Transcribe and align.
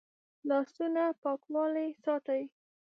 لاسونه 0.47 1.03
پاکوالی 1.23 1.87
ساتي 2.03 2.41